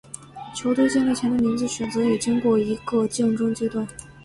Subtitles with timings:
[0.55, 3.87] 球队建立前的名字选择也经过一个竞争阶段。